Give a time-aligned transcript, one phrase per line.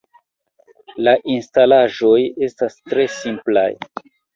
[1.09, 2.17] La instalaĵoj
[2.51, 3.73] estas tre simplaj.